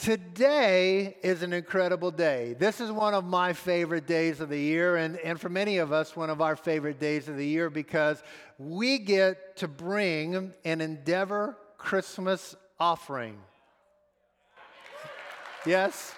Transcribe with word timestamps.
Today 0.00 1.14
is 1.22 1.42
an 1.42 1.52
incredible 1.52 2.10
day. 2.10 2.56
This 2.58 2.80
is 2.80 2.90
one 2.90 3.12
of 3.12 3.26
my 3.26 3.52
favorite 3.52 4.06
days 4.06 4.40
of 4.40 4.48
the 4.48 4.58
year, 4.58 4.96
and, 4.96 5.18
and 5.18 5.38
for 5.38 5.50
many 5.50 5.76
of 5.76 5.92
us, 5.92 6.16
one 6.16 6.30
of 6.30 6.40
our 6.40 6.56
favorite 6.56 6.98
days 6.98 7.28
of 7.28 7.36
the 7.36 7.46
year 7.46 7.68
because 7.68 8.22
we 8.58 8.98
get 8.98 9.58
to 9.58 9.68
bring 9.68 10.54
an 10.64 10.80
Endeavor 10.80 11.54
Christmas 11.76 12.56
offering. 12.78 13.36
Yes? 15.66 16.14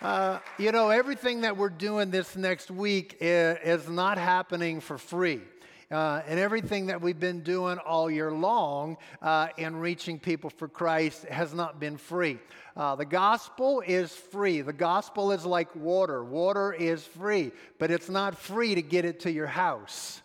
Uh, 0.00 0.38
you 0.60 0.70
know, 0.70 0.90
everything 0.90 1.40
that 1.40 1.56
we're 1.56 1.68
doing 1.70 2.12
this 2.12 2.36
next 2.36 2.70
week 2.70 3.16
is, 3.20 3.58
is 3.64 3.88
not 3.88 4.16
happening 4.16 4.80
for 4.80 4.96
free 4.96 5.40
uh, 5.90 6.22
and 6.26 6.38
everything 6.40 6.86
that 6.86 7.00
we've 7.00 7.20
been 7.20 7.40
doing 7.40 7.78
all 7.78 8.10
year 8.10 8.32
long 8.32 8.96
uh, 9.22 9.48
in 9.56 9.76
reaching 9.76 10.18
people 10.18 10.50
for 10.50 10.68
Christ 10.68 11.24
has 11.24 11.54
not 11.54 11.78
been 11.78 11.96
free. 11.96 12.38
Uh, 12.76 12.96
the 12.96 13.04
gospel 13.04 13.82
is 13.86 14.12
free. 14.12 14.60
The 14.60 14.72
gospel 14.72 15.32
is 15.32 15.46
like 15.46 15.74
water. 15.76 16.24
Water 16.24 16.72
is 16.72 17.04
free, 17.04 17.52
but 17.78 17.90
it's 17.90 18.08
not 18.08 18.36
free 18.36 18.74
to 18.74 18.82
get 18.82 19.04
it 19.04 19.20
to 19.20 19.30
your 19.30 19.46
house. 19.46 20.20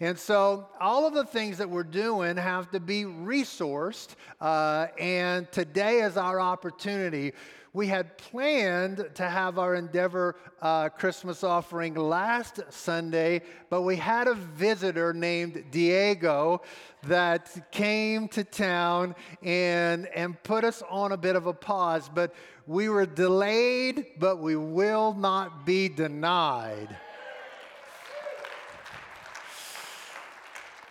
And 0.00 0.18
so, 0.18 0.66
all 0.80 1.06
of 1.06 1.12
the 1.12 1.26
things 1.26 1.58
that 1.58 1.68
we're 1.68 1.82
doing 1.82 2.38
have 2.38 2.70
to 2.70 2.80
be 2.80 3.04
resourced. 3.04 4.14
Uh, 4.40 4.86
and 4.98 5.50
today 5.52 6.00
is 6.00 6.16
our 6.16 6.40
opportunity 6.40 7.34
we 7.72 7.86
had 7.86 8.18
planned 8.18 9.08
to 9.14 9.28
have 9.28 9.58
our 9.58 9.76
Endeavor 9.76 10.36
uh, 10.60 10.88
Christmas 10.88 11.44
offering 11.44 11.94
last 11.94 12.60
Sunday, 12.68 13.42
but 13.68 13.82
we 13.82 13.94
had 13.94 14.26
a 14.26 14.34
visitor 14.34 15.12
named 15.12 15.64
Diego 15.70 16.62
that 17.04 17.70
came 17.70 18.26
to 18.28 18.42
town 18.42 19.14
and, 19.42 20.06
and 20.08 20.42
put 20.42 20.64
us 20.64 20.82
on 20.90 21.12
a 21.12 21.16
bit 21.16 21.36
of 21.36 21.46
a 21.46 21.52
pause. 21.52 22.10
But 22.12 22.34
we 22.66 22.88
were 22.88 23.06
delayed, 23.06 24.06
but 24.18 24.38
we 24.38 24.56
will 24.56 25.14
not 25.14 25.64
be 25.64 25.88
denied. 25.88 26.96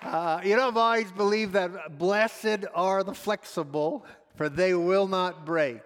Uh, 0.02 0.40
you 0.46 0.56
know, 0.56 0.70
I've 0.70 0.78
always 0.78 1.12
believed 1.12 1.54
that 1.54 1.98
blessed 1.98 2.66
are 2.74 3.04
the 3.04 3.14
flexible, 3.14 4.06
for 4.36 4.48
they 4.48 4.74
will 4.74 5.08
not 5.08 5.46
break. 5.46 5.82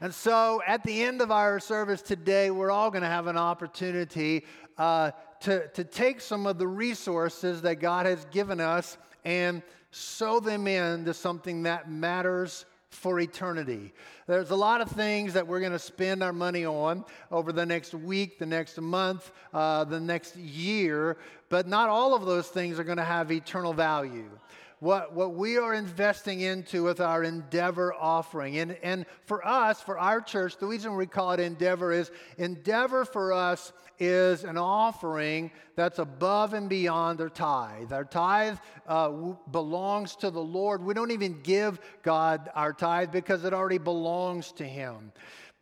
And 0.00 0.12
so 0.12 0.60
at 0.66 0.82
the 0.82 1.02
end 1.02 1.22
of 1.22 1.30
our 1.30 1.60
service 1.60 2.02
today, 2.02 2.50
we're 2.50 2.72
all 2.72 2.90
going 2.90 3.02
to 3.02 3.08
have 3.08 3.28
an 3.28 3.36
opportunity 3.36 4.44
uh, 4.76 5.12
to, 5.40 5.68
to 5.68 5.84
take 5.84 6.20
some 6.20 6.46
of 6.46 6.58
the 6.58 6.66
resources 6.66 7.62
that 7.62 7.76
God 7.76 8.06
has 8.06 8.24
given 8.32 8.58
us 8.58 8.98
and 9.24 9.62
sow 9.92 10.40
them 10.40 10.66
into 10.66 11.14
something 11.14 11.62
that 11.62 11.88
matters 11.88 12.66
for 12.94 13.20
eternity. 13.20 13.92
There's 14.26 14.50
a 14.50 14.56
lot 14.56 14.80
of 14.80 14.90
things 14.90 15.34
that 15.34 15.46
we're 15.46 15.60
going 15.60 15.72
to 15.72 15.78
spend 15.78 16.22
our 16.22 16.32
money 16.32 16.64
on 16.64 17.04
over 17.30 17.52
the 17.52 17.66
next 17.66 17.94
week, 17.94 18.38
the 18.38 18.46
next 18.46 18.80
month, 18.80 19.30
uh, 19.52 19.84
the 19.84 20.00
next 20.00 20.36
year, 20.36 21.16
but 21.48 21.68
not 21.68 21.88
all 21.88 22.14
of 22.14 22.24
those 22.24 22.48
things 22.48 22.78
are 22.78 22.84
going 22.84 22.98
to 22.98 23.04
have 23.04 23.30
eternal 23.30 23.72
value 23.72 24.30
what, 24.80 25.14
what 25.14 25.34
we 25.34 25.56
are 25.56 25.74
investing 25.74 26.40
into 26.40 26.84
with 26.84 27.00
our 27.00 27.22
endeavor 27.22 27.94
offering. 27.94 28.58
And, 28.58 28.76
and 28.82 29.06
for 29.24 29.46
us, 29.46 29.80
for 29.80 29.98
our 29.98 30.20
church, 30.20 30.56
the 30.58 30.66
reason 30.66 30.96
we 30.96 31.06
call 31.06 31.32
it 31.32 31.40
endeavor 31.40 31.92
is 31.92 32.10
endeavor 32.38 33.04
for 33.04 33.32
us 33.32 33.72
is 33.98 34.44
an 34.44 34.58
offering 34.58 35.50
that's 35.76 35.98
above 35.98 36.54
and 36.54 36.68
beyond 36.68 37.20
our 37.20 37.28
tithe. 37.28 37.92
Our 37.92 38.04
tithe 38.04 38.58
uh, 38.86 39.10
belongs 39.50 40.16
to 40.16 40.30
the 40.30 40.42
Lord. 40.42 40.82
We 40.82 40.94
don't 40.94 41.12
even 41.12 41.40
give 41.42 41.80
God 42.02 42.50
our 42.54 42.72
tithe 42.72 43.12
because 43.12 43.44
it 43.44 43.54
already 43.54 43.78
belongs 43.78 44.52
to 44.52 44.64
Him. 44.64 45.12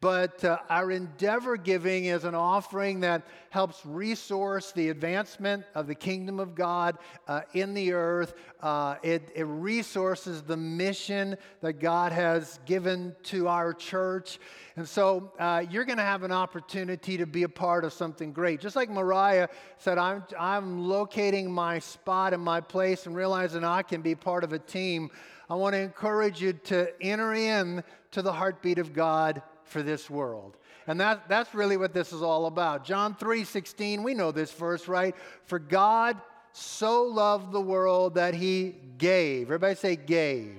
But 0.03 0.45
uh, 0.45 0.58
our 0.69 0.91
endeavor 0.91 1.56
giving 1.56 2.06
is 2.06 2.25
an 2.25 2.34
offering 2.34 2.98
that 3.00 3.22
helps 3.50 3.86
resource 3.86 4.72
the 4.72 4.88
advancement 4.88 5.65
of 5.76 5.87
the 5.87 5.94
kingdom 5.94 6.41
of 6.41 6.56
God 6.56 6.99
uh, 7.28 7.43
in 7.54 7.72
the 7.72 7.93
earth. 7.93 8.34
Uh, 8.60 8.97
it, 9.04 9.31
it, 9.37 9.44
resources 9.44 10.43
the 10.43 10.56
mission 10.56 11.37
that 11.60 11.75
God 11.75 12.10
has 12.10 12.59
given 12.66 13.15
to 13.25 13.47
our 13.47 13.72
church. 13.72 14.41
And 14.75 14.88
so 14.88 15.31
uh, 15.38 15.66
you're 15.71 15.84
going 15.84 15.99
to 15.99 16.05
have 16.05 16.25
an 16.25 16.32
opportunity 16.32 17.16
to 17.19 17.26
be 17.26 17.44
a 17.44 17.49
part 17.49 17.84
of 17.84 17.93
something 17.93 18.32
great. 18.32 18.59
Just 18.59 18.75
like 18.75 18.91
Mariah 18.91 19.47
said, 19.78 19.99
I'm, 19.99 20.25
I'm 20.37 20.88
locating 20.88 21.49
my 21.49 21.78
spot 21.78 22.34
and 22.34 22.43
my 22.43 22.60
place 22.60 23.06
and 23.06 23.15
realizing 23.15 23.62
I 23.62 23.82
can 23.82 24.03
be 24.03 24.16
part 24.16 24.43
of 24.43 24.53
a 24.53 24.59
team. 24.59 25.12
I 25.49 25.55
want 25.55 25.75
to 25.75 25.81
encourage 25.81 26.43
you 26.43 26.55
to 26.55 26.88
enter 27.00 27.34
in 27.34 27.84
to 28.10 28.22
the 28.22 28.32
heartbeat 28.32 28.78
of 28.78 28.93
God 28.93 29.43
for 29.65 29.83
this 29.83 30.09
world. 30.09 30.56
And 30.87 31.00
that, 31.00 31.28
that's 31.28 31.55
really 31.55 31.77
what 31.77 31.93
this 31.93 32.12
is 32.12 32.23
all 32.23 32.47
about. 32.47 32.84
John 32.84 33.15
3 33.15 33.45
16, 33.45 34.03
we 34.03 34.15
know 34.15 34.33
this 34.33 34.53
verse, 34.53 34.89
right? 34.89 35.15
For 35.45 35.59
God 35.59 36.21
so 36.53 37.05
loved 37.05 37.53
the 37.53 37.61
world 37.61 38.15
that 38.17 38.34
he 38.34 38.75
gave. 38.99 39.47
Everybody 39.47 39.75
say, 39.75 39.97
gave. 39.97 40.56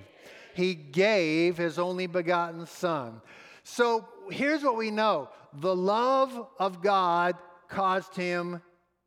He 0.53 0.75
gave 0.75 1.57
his 1.57 1.79
only 1.79 2.07
begotten 2.07 2.65
Son. 2.65 3.21
So 3.63 4.07
here's 4.29 4.63
what 4.63 4.77
we 4.77 4.91
know 4.91 5.29
the 5.53 5.75
love 5.75 6.47
of 6.59 6.81
God 6.81 7.35
caused 7.67 8.15
him 8.15 8.61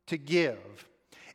to 0.07 0.17
give, 0.17 0.87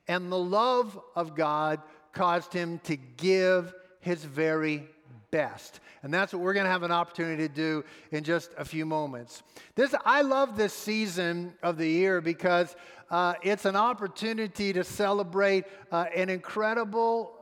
and 0.08 0.30
the 0.30 0.38
love 0.38 0.98
of 1.14 1.34
God 1.34 1.80
caused 2.12 2.52
him 2.52 2.78
to 2.84 2.96
give 2.96 3.74
his 4.00 4.24
very 4.24 4.86
best. 5.32 5.80
And 6.04 6.14
that's 6.14 6.32
what 6.32 6.42
we're 6.42 6.52
going 6.52 6.66
to 6.66 6.70
have 6.70 6.84
an 6.84 6.92
opportunity 6.92 7.48
to 7.48 7.52
do 7.52 7.84
in 8.12 8.22
just 8.22 8.50
a 8.56 8.64
few 8.64 8.86
moments. 8.86 9.42
This, 9.74 9.94
I 10.04 10.22
love 10.22 10.56
this 10.56 10.74
season 10.74 11.54
of 11.62 11.78
the 11.78 11.88
year 11.88 12.20
because 12.20 12.76
uh, 13.10 13.34
it's 13.42 13.64
an 13.64 13.74
opportunity 13.74 14.72
to 14.72 14.84
celebrate 14.84 15.64
uh, 15.90 16.04
an 16.14 16.28
incredible 16.28 17.32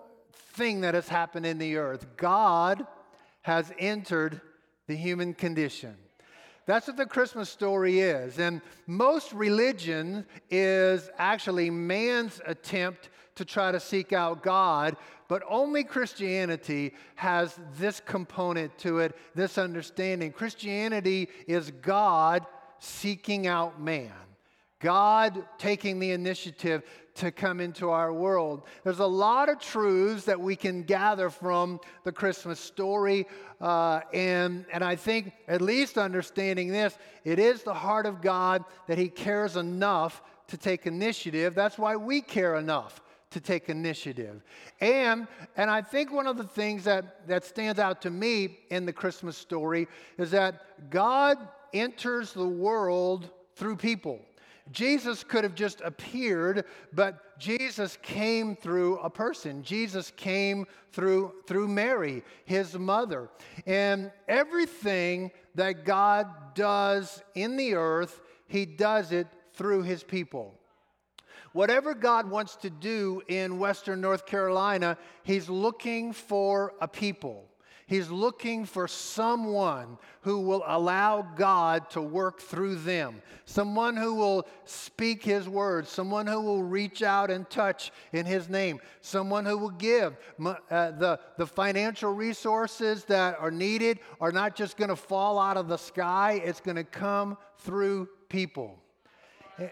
thing 0.54 0.80
that 0.80 0.94
has 0.94 1.08
happened 1.08 1.44
in 1.44 1.58
the 1.58 1.76
earth. 1.76 2.06
God 2.16 2.86
has 3.42 3.72
entered 3.78 4.40
the 4.86 4.94
human 4.96 5.34
condition. 5.34 5.96
That's 6.66 6.86
what 6.86 6.96
the 6.96 7.06
Christmas 7.06 7.50
story 7.50 8.00
is. 8.00 8.38
And 8.38 8.60
most 8.86 9.32
religion 9.32 10.26
is 10.50 11.10
actually 11.18 11.70
man's 11.70 12.40
attempt 12.46 13.10
to 13.36 13.44
try 13.44 13.72
to 13.72 13.80
seek 13.80 14.12
out 14.12 14.42
God, 14.42 14.96
but 15.28 15.42
only 15.48 15.84
Christianity 15.84 16.94
has 17.14 17.58
this 17.78 18.00
component 18.00 18.76
to 18.78 18.98
it, 18.98 19.16
this 19.34 19.58
understanding. 19.58 20.32
Christianity 20.32 21.28
is 21.46 21.70
God 21.82 22.44
seeking 22.78 23.46
out 23.46 23.80
man. 23.80 24.12
God 24.80 25.44
taking 25.58 25.98
the 25.98 26.10
initiative 26.10 26.82
to 27.16 27.30
come 27.30 27.60
into 27.60 27.90
our 27.90 28.12
world. 28.12 28.62
There's 28.82 28.98
a 28.98 29.06
lot 29.06 29.50
of 29.50 29.60
truths 29.60 30.24
that 30.24 30.40
we 30.40 30.56
can 30.56 30.82
gather 30.82 31.28
from 31.28 31.80
the 32.04 32.12
Christmas 32.12 32.58
story. 32.58 33.26
Uh, 33.60 34.00
and, 34.14 34.64
and 34.72 34.82
I 34.82 34.96
think, 34.96 35.34
at 35.46 35.60
least 35.60 35.98
understanding 35.98 36.68
this, 36.68 36.96
it 37.24 37.38
is 37.38 37.62
the 37.62 37.74
heart 37.74 38.06
of 38.06 38.22
God 38.22 38.64
that 38.88 38.96
He 38.96 39.08
cares 39.08 39.56
enough 39.56 40.22
to 40.48 40.56
take 40.56 40.86
initiative. 40.86 41.54
That's 41.54 41.78
why 41.78 41.96
we 41.96 42.22
care 42.22 42.56
enough 42.56 43.02
to 43.30 43.40
take 43.40 43.68
initiative. 43.68 44.42
And, 44.80 45.28
and 45.56 45.70
I 45.70 45.82
think 45.82 46.12
one 46.12 46.26
of 46.26 46.36
the 46.36 46.44
things 46.44 46.84
that, 46.84 47.26
that 47.28 47.44
stands 47.44 47.78
out 47.78 48.02
to 48.02 48.10
me 48.10 48.58
in 48.70 48.86
the 48.86 48.92
Christmas 48.92 49.36
story 49.36 49.86
is 50.18 50.30
that 50.32 50.90
God 50.90 51.38
enters 51.72 52.32
the 52.32 52.48
world 52.48 53.30
through 53.54 53.76
people. 53.76 54.20
Jesus 54.72 55.24
could 55.24 55.42
have 55.42 55.54
just 55.54 55.80
appeared, 55.80 56.64
but 56.92 57.38
Jesus 57.38 57.98
came 58.02 58.54
through 58.54 58.98
a 58.98 59.10
person. 59.10 59.62
Jesus 59.62 60.12
came 60.16 60.66
through, 60.92 61.32
through 61.46 61.66
Mary, 61.66 62.22
his 62.44 62.78
mother. 62.78 63.30
And 63.66 64.12
everything 64.28 65.32
that 65.56 65.84
God 65.84 66.28
does 66.54 67.22
in 67.34 67.56
the 67.56 67.74
earth, 67.74 68.20
he 68.46 68.64
does 68.64 69.10
it 69.12 69.26
through 69.54 69.82
his 69.82 70.04
people. 70.04 70.59
Whatever 71.52 71.94
God 71.94 72.30
wants 72.30 72.56
to 72.56 72.70
do 72.70 73.22
in 73.28 73.58
Western 73.58 74.00
North 74.00 74.26
Carolina, 74.26 74.96
He's 75.22 75.48
looking 75.48 76.12
for 76.12 76.74
a 76.80 76.86
people. 76.86 77.46
He's 77.90 78.08
looking 78.08 78.66
for 78.66 78.86
someone 78.86 79.98
who 80.20 80.42
will 80.42 80.62
allow 80.64 81.22
God 81.34 81.90
to 81.90 82.00
work 82.00 82.40
through 82.40 82.76
them, 82.76 83.20
someone 83.46 83.96
who 83.96 84.14
will 84.14 84.46
speak 84.64 85.24
His 85.24 85.48
words, 85.48 85.90
someone 85.90 86.28
who 86.28 86.40
will 86.40 86.62
reach 86.62 87.02
out 87.02 87.32
and 87.32 87.50
touch 87.50 87.90
in 88.12 88.26
His 88.26 88.48
name, 88.48 88.78
someone 89.00 89.44
who 89.44 89.58
will 89.58 89.70
give. 89.70 90.16
Uh, 90.38 90.54
the, 90.92 91.18
the 91.36 91.46
financial 91.48 92.12
resources 92.12 93.04
that 93.06 93.36
are 93.40 93.50
needed 93.50 93.98
are 94.20 94.30
not 94.30 94.54
just 94.54 94.76
going 94.76 94.90
to 94.90 94.94
fall 94.94 95.36
out 95.36 95.56
of 95.56 95.66
the 95.66 95.76
sky, 95.76 96.40
it's 96.44 96.60
going 96.60 96.76
to 96.76 96.84
come 96.84 97.36
through 97.58 98.08
people. 98.28 98.78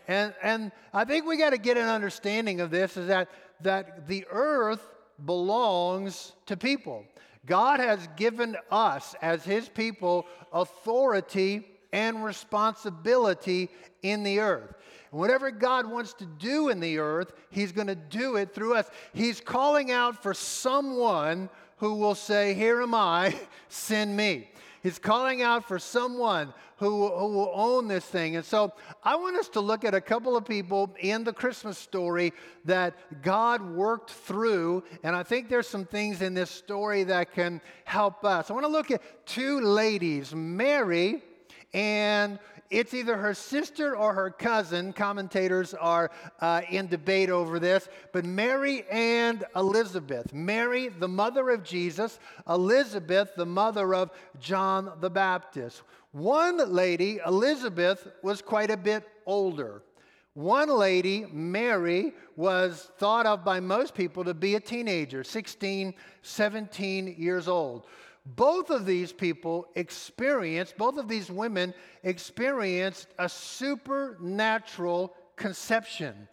And, 0.07 0.35
and 0.43 0.73
I 0.93 1.05
think 1.05 1.27
we 1.27 1.37
got 1.37 1.51
to 1.51 1.59
get 1.59 1.77
an 1.77 1.89
understanding 1.89 2.61
of 2.61 2.71
this 2.71 2.97
is 2.97 3.09
that, 3.09 3.29
that 3.63 4.07
the 4.07 4.27
earth 4.31 4.83
belongs 5.25 6.33
to 6.47 6.57
people. 6.57 7.05
God 7.47 7.81
has 7.81 8.07
given 8.17 8.57
us, 8.71 9.15
as 9.23 9.45
His 9.45 9.69
people, 9.69 10.27
authority 10.53 11.67
and 11.93 12.23
responsibility 12.25 13.71
in 14.03 14.23
the 14.23 14.41
earth. 14.41 14.75
And 15.11 15.21
whatever 15.21 15.51
God 15.51 15.87
wants 15.87 16.13
to 16.15 16.27
do 16.27 16.69
in 16.69 16.81
the 16.81 16.99
earth, 16.99 17.33
He's 17.51 17.73
going 17.73 17.87
to 17.87 17.95
do 17.95 18.37
it 18.37 18.55
through 18.55 18.75
us. 18.75 18.91
He's 19.13 19.41
calling 19.41 19.91
out 19.91 20.23
for 20.23 20.35
someone 20.35 21.49
who 21.79 21.95
will 21.95 22.15
say, 22.15 22.55
Here 22.55 22.83
am 22.83 22.95
I, 22.95 23.35
send 23.69 24.17
me. 24.17 24.51
He's 24.83 24.99
calling 24.99 25.43
out 25.43 25.67
for 25.67 25.79
someone 25.79 26.53
who, 26.77 27.09
who 27.09 27.29
will 27.29 27.53
own 27.55 27.89
this 27.89 28.05
thing. 28.05 28.37
And 28.37 28.45
so 28.45 28.73
I 29.03 29.17
want 29.17 29.37
us 29.37 29.49
to 29.51 29.61
look 29.61 29.85
at 29.85 29.95
a 29.95 30.01
couple 30.01 30.37
of 30.37 30.45
people 30.45 30.95
in 31.01 31.25
the 31.25 31.33
Christmas 31.33 31.79
story 31.79 32.33
that 32.65 32.95
God 33.23 33.63
worked 33.63 34.11
through. 34.11 34.85
And 35.03 35.17
I 35.17 35.23
think 35.23 35.49
there's 35.49 35.69
some 35.69 35.85
things 35.85 36.23
in 36.23 36.35
this 36.35 36.51
story 36.51 37.05
that 37.05 37.33
can 37.33 37.61
help 37.85 38.25
us. 38.25 38.51
I 38.51 38.55
want 38.55 38.67
to 38.67 38.73
look 38.73 38.91
at 38.91 39.27
two 39.27 39.61
ladies, 39.61 40.35
Mary 40.35 41.23
and 41.75 42.39
it's 42.71 42.93
either 42.93 43.17
her 43.17 43.35
sister 43.35 43.97
or 43.97 44.13
her 44.13 44.31
cousin. 44.31 44.93
Commentators 44.93 45.75
are 45.75 46.11
uh, 46.41 46.63
in 46.71 46.87
debate 46.89 47.31
over 47.31 47.59
this. 47.59 47.89
But 48.13 48.25
Mary 48.25 48.85
and 48.91 49.45
Elizabeth. 49.57 50.33
Mary, 50.35 50.89
the 50.89 51.09
mother 51.09 51.51
of 51.51 51.65
Jesus, 51.65 52.19
Elizabeth, 52.49 53.31
the 53.37 53.47
mother 53.47 53.95
of 53.95 54.11
John 54.41 54.93
the 55.01 55.11
Baptist. 55.11 55.83
One 56.13 56.73
lady, 56.73 57.21
Elizabeth, 57.27 58.07
was 58.23 58.43
quite 58.43 58.71
a 58.71 58.77
bit 58.77 59.09
older. 59.27 59.83
One 60.35 60.69
lady, 60.69 61.27
Mary, 61.33 62.13
was 62.37 62.91
thought 62.99 63.27
of 63.27 63.45
by 63.45 63.61
most 63.61 63.95
people 63.95 64.25
to 64.25 64.35
be 64.35 64.55
a 64.55 64.61
teenager, 64.61 65.25
16, 65.25 65.95
17 66.23 67.17
years 67.19 67.49
old. 67.49 67.87
Both 68.37 68.69
of 68.71 68.85
these 68.85 69.13
people 69.13 69.69
experienced, 69.75 70.77
both 70.77 70.99
of 70.99 71.09
these 71.09 71.31
women 71.31 71.73
experienced 72.03 73.09
a 73.19 73.29
supernatural 73.29 75.15
conception 75.37 76.29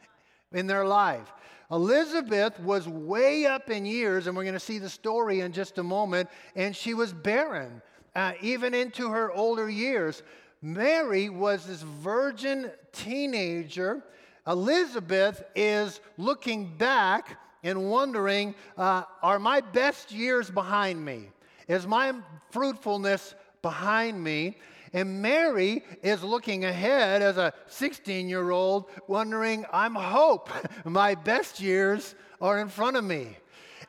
in 0.51 0.67
their 0.67 0.85
life. 0.85 1.31
Elizabeth 1.71 2.59
was 2.59 2.87
way 2.87 3.45
up 3.45 3.69
in 3.69 3.85
years, 3.85 4.27
and 4.27 4.35
we're 4.35 4.43
going 4.43 4.53
to 4.53 4.59
see 4.59 4.77
the 4.77 4.89
story 4.89 5.39
in 5.39 5.51
just 5.51 5.77
a 5.77 5.83
moment, 5.83 6.29
and 6.55 6.75
she 6.75 6.93
was 6.93 7.13
barren, 7.13 7.81
uh, 8.13 8.33
even 8.41 8.73
into 8.73 9.09
her 9.09 9.31
older 9.31 9.69
years. 9.69 10.21
Mary 10.61 11.29
was 11.29 11.65
this 11.65 11.81
virgin 11.81 12.71
teenager. 12.91 14.03
Elizabeth 14.45 15.43
is 15.55 16.01
looking 16.17 16.75
back 16.77 17.39
and 17.63 17.89
wondering, 17.89 18.53
uh, 18.77 19.03
are 19.23 19.39
my 19.39 19.61
best 19.61 20.11
years 20.11 20.51
behind 20.51 21.03
me? 21.03 21.29
Is 21.67 21.87
my 21.87 22.13
fruitfulness 22.51 23.35
behind 23.61 24.23
me? 24.23 24.57
And 24.93 25.21
Mary 25.21 25.83
is 26.03 26.23
looking 26.23 26.63
ahead 26.63 27.21
as 27.21 27.37
a 27.37 27.53
16 27.67 28.29
year 28.29 28.51
old, 28.51 28.89
wondering, 29.07 29.65
I'm 29.73 29.95
hope. 29.95 30.49
My 30.85 31.15
best 31.15 31.59
years 31.59 32.15
are 32.39 32.59
in 32.59 32.69
front 32.69 32.95
of 32.95 33.03
me. 33.03 33.37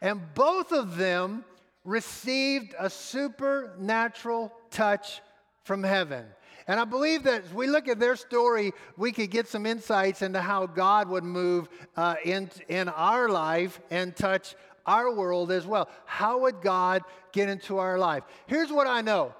And 0.00 0.20
both 0.34 0.72
of 0.72 0.96
them 0.96 1.44
received 1.84 2.74
a 2.78 2.90
supernatural 2.90 4.52
touch 4.70 5.20
from 5.62 5.84
heaven. 5.84 6.26
And 6.68 6.80
I 6.80 6.84
believe 6.84 7.22
that 7.22 7.44
as 7.44 7.52
we 7.52 7.68
look 7.68 7.86
at 7.86 8.00
their 8.00 8.16
story, 8.16 8.72
we 8.96 9.12
could 9.12 9.30
get 9.30 9.46
some 9.46 9.66
insights 9.66 10.22
into 10.22 10.40
how 10.40 10.66
God 10.66 11.08
would 11.08 11.22
move 11.22 11.68
uh, 11.96 12.16
in, 12.24 12.50
in 12.68 12.88
our 12.88 13.28
life 13.28 13.80
and 13.90 14.16
touch 14.16 14.56
our 14.86 15.12
world 15.12 15.50
as 15.50 15.66
well. 15.66 15.88
How 16.04 16.40
would 16.40 16.62
God 16.62 17.02
get 17.32 17.48
into 17.48 17.78
our 17.78 17.98
life? 17.98 18.22
Here's 18.46 18.70
what 18.70 18.86
I 18.86 19.00
know 19.00 19.34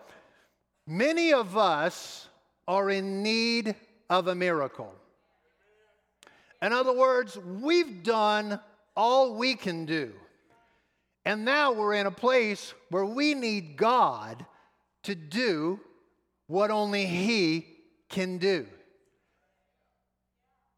many 0.87 1.32
of 1.32 1.56
us 1.56 2.28
are 2.69 2.90
in 2.90 3.22
need 3.22 3.75
of 4.10 4.28
a 4.28 4.34
miracle. 4.34 4.93
In 6.62 6.72
other 6.72 6.93
words, 6.93 7.38
we've 7.38 8.02
done 8.02 8.58
all 8.96 9.34
we 9.34 9.54
can 9.54 9.84
do. 9.84 10.12
And 11.25 11.44
now 11.44 11.72
we're 11.72 11.94
in 11.94 12.06
a 12.06 12.10
place 12.10 12.72
where 12.88 13.04
we 13.04 13.34
need 13.34 13.76
God 13.76 14.46
to 15.02 15.14
do 15.14 15.81
what 16.46 16.70
only 16.70 17.04
He 17.04 17.66
can 18.08 18.38
do. 18.38 18.66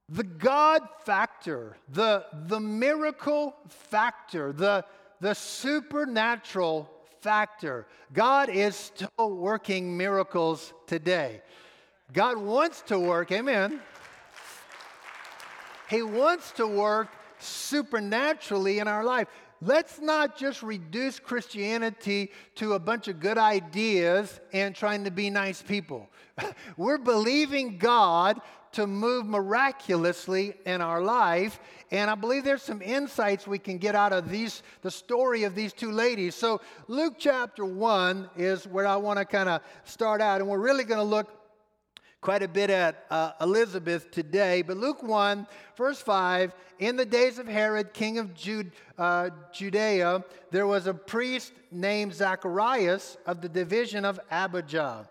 The 0.08 0.24
God 0.24 0.82
factor, 1.04 1.76
the, 1.88 2.24
the 2.46 2.60
miracle 2.60 3.54
factor, 3.68 4.52
the, 4.52 4.84
the 5.20 5.34
supernatural 5.34 6.90
factor. 7.20 7.86
God 8.12 8.48
is 8.48 8.74
still 8.74 9.10
working 9.18 9.96
miracles 9.96 10.72
today. 10.86 11.42
God 12.12 12.38
wants 12.38 12.80
to 12.82 12.98
work, 12.98 13.32
amen. 13.32 13.80
He 15.90 16.02
wants 16.02 16.52
to 16.52 16.66
work 16.66 17.08
supernaturally 17.38 18.78
in 18.78 18.88
our 18.88 19.04
life. 19.04 19.28
Let's 19.60 20.00
not 20.00 20.38
just 20.38 20.62
reduce 20.62 21.18
Christianity 21.18 22.30
to 22.56 22.74
a 22.74 22.78
bunch 22.78 23.08
of 23.08 23.18
good 23.18 23.38
ideas 23.38 24.40
and 24.52 24.74
trying 24.74 25.04
to 25.04 25.10
be 25.10 25.30
nice 25.30 25.60
people. 25.60 26.08
We're 26.76 26.98
believing 26.98 27.76
God 27.76 28.40
to 28.72 28.86
move 28.86 29.26
miraculously 29.26 30.54
in 30.66 30.80
our 30.80 31.00
life. 31.00 31.60
And 31.90 32.10
I 32.10 32.14
believe 32.14 32.44
there's 32.44 32.62
some 32.62 32.82
insights 32.82 33.46
we 33.46 33.58
can 33.58 33.78
get 33.78 33.94
out 33.94 34.12
of 34.12 34.30
these, 34.30 34.62
the 34.82 34.90
story 34.90 35.44
of 35.44 35.54
these 35.54 35.72
two 35.72 35.90
ladies. 35.90 36.34
So, 36.34 36.60
Luke 36.86 37.14
chapter 37.18 37.64
1 37.64 38.30
is 38.36 38.66
where 38.66 38.86
I 38.86 38.96
want 38.96 39.18
to 39.18 39.24
kind 39.24 39.48
of 39.48 39.62
start 39.84 40.20
out. 40.20 40.40
And 40.40 40.48
we're 40.48 40.58
really 40.58 40.84
going 40.84 41.00
to 41.00 41.04
look 41.04 41.28
quite 42.20 42.42
a 42.42 42.48
bit 42.48 42.70
at 42.70 43.06
uh, 43.10 43.32
Elizabeth 43.40 44.10
today. 44.10 44.62
But 44.62 44.76
Luke 44.76 45.02
1, 45.02 45.46
verse 45.76 46.00
5 46.00 46.52
In 46.78 46.96
the 46.96 47.06
days 47.06 47.38
of 47.38 47.46
Herod, 47.46 47.92
king 47.92 48.18
of 48.18 48.34
Jude, 48.34 48.72
uh, 48.98 49.30
Judea, 49.52 50.24
there 50.50 50.66
was 50.66 50.86
a 50.86 50.94
priest 50.94 51.52
named 51.70 52.14
Zacharias 52.14 53.16
of 53.26 53.40
the 53.40 53.48
division 53.48 54.04
of 54.04 54.18
Abijah. 54.30 55.08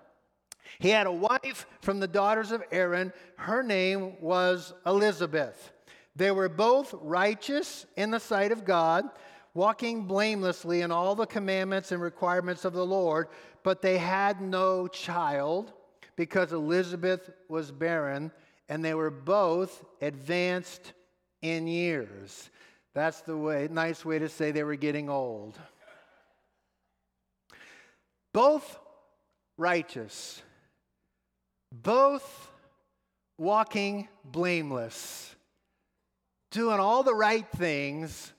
He 0.79 0.89
had 0.89 1.07
a 1.07 1.11
wife 1.11 1.65
from 1.81 1.99
the 1.99 2.07
daughters 2.07 2.51
of 2.51 2.63
Aaron. 2.71 3.13
Her 3.37 3.63
name 3.63 4.19
was 4.21 4.73
Elizabeth. 4.85 5.71
They 6.15 6.31
were 6.31 6.49
both 6.49 6.93
righteous 7.01 7.85
in 7.95 8.11
the 8.11 8.19
sight 8.19 8.51
of 8.51 8.65
God, 8.65 9.05
walking 9.53 10.05
blamelessly 10.05 10.81
in 10.81 10.91
all 10.91 11.15
the 11.15 11.25
commandments 11.25 11.91
and 11.91 12.01
requirements 12.01 12.65
of 12.65 12.73
the 12.73 12.85
Lord, 12.85 13.27
but 13.63 13.81
they 13.81 13.97
had 13.97 14.41
no 14.41 14.87
child 14.87 15.73
because 16.15 16.53
Elizabeth 16.53 17.29
was 17.47 17.71
barren, 17.71 18.31
and 18.69 18.83
they 18.83 18.93
were 18.93 19.11
both 19.11 19.85
advanced 20.01 20.93
in 21.41 21.67
years. 21.67 22.49
That's 22.93 23.21
the 23.21 23.37
way, 23.37 23.67
nice 23.71 24.03
way 24.03 24.17
to 24.17 24.27
say 24.27 24.51
they 24.51 24.63
were 24.63 24.75
getting 24.75 25.09
old. 25.09 25.59
Both 28.33 28.79
righteous 29.57 30.41
both 31.71 32.51
walking 33.37 34.07
blameless, 34.23 35.35
doing 36.51 36.79
all 36.79 37.03
the 37.03 37.13
right 37.13 37.47
things, 37.57 38.33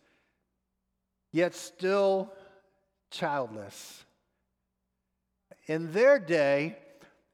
yet 1.33 1.55
still 1.55 2.33
childless. 3.11 4.05
In 5.67 5.93
their 5.93 6.19
day, 6.19 6.77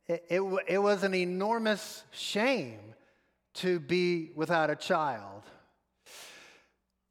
it, 0.07 0.25
it, 0.29 0.43
it, 0.69 0.79
was 0.79 1.03
an 1.03 1.15
enormous 1.15 2.05
shame 2.11 2.81
to 3.55 3.81
be 3.81 4.31
without 4.35 4.69
a 4.69 4.77
child. 4.77 5.43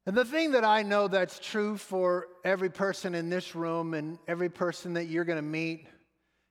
And 0.05 0.15
the 0.15 0.25
thing 0.25 0.51
that 0.51 0.65
I 0.65 0.83
know 0.83 1.07
that's 1.07 1.39
true 1.39 1.77
for 1.77 2.27
every 2.43 2.69
person 2.69 3.15
in 3.15 3.29
this 3.29 3.55
room 3.55 3.93
and 3.93 4.19
every 4.27 4.49
person 4.49 4.93
that 4.93 5.05
you're 5.05 5.23
going 5.23 5.37
to 5.37 5.41
meet 5.41 5.87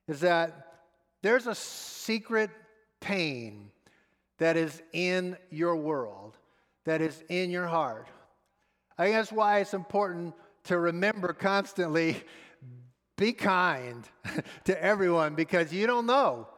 is 0.08 0.20
that 0.20 0.71
there's 1.22 1.46
a 1.46 1.54
secret 1.54 2.50
pain 3.00 3.70
that 4.38 4.56
is 4.56 4.82
in 4.92 5.36
your 5.50 5.76
world, 5.76 6.36
that 6.84 7.00
is 7.00 7.22
in 7.28 7.50
your 7.50 7.66
heart. 7.66 8.08
I 8.98 9.10
that's 9.10 9.32
why 9.32 9.60
it's 9.60 9.74
important 9.74 10.34
to 10.64 10.78
remember 10.78 11.32
constantly 11.32 12.22
be 13.16 13.32
kind 13.32 14.08
to 14.64 14.82
everyone 14.82 15.34
because 15.34 15.72
you 15.72 15.86
don't 15.86 16.06
know. 16.06 16.48